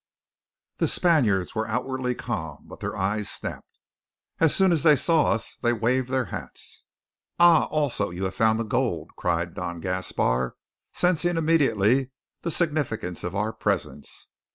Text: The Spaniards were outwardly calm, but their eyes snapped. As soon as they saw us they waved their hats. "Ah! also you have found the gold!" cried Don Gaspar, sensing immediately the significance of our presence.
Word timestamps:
The 0.77 0.87
Spaniards 0.87 1.53
were 1.53 1.67
outwardly 1.67 2.15
calm, 2.15 2.65
but 2.67 2.79
their 2.79 2.97
eyes 2.97 3.29
snapped. 3.29 3.77
As 4.39 4.55
soon 4.55 4.71
as 4.71 4.81
they 4.81 4.95
saw 4.95 5.29
us 5.29 5.55
they 5.61 5.73
waved 5.73 6.09
their 6.09 6.25
hats. 6.33 6.85
"Ah! 7.39 7.65
also 7.65 8.09
you 8.09 8.23
have 8.23 8.33
found 8.33 8.57
the 8.59 8.63
gold!" 8.63 9.11
cried 9.15 9.53
Don 9.53 9.79
Gaspar, 9.79 10.55
sensing 10.91 11.37
immediately 11.37 12.09
the 12.41 12.49
significance 12.49 13.23
of 13.23 13.35
our 13.35 13.53
presence. 13.53 14.29